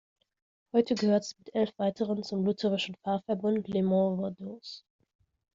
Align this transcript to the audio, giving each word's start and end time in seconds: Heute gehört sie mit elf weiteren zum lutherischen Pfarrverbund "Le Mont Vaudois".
Heute 0.73 0.95
gehört 0.95 1.25
sie 1.25 1.35
mit 1.37 1.53
elf 1.53 1.69
weiteren 1.77 2.23
zum 2.23 2.43
lutherischen 2.43 2.95
Pfarrverbund 3.03 3.67
"Le 3.67 3.83
Mont 3.83 4.19
Vaudois". 4.19 4.83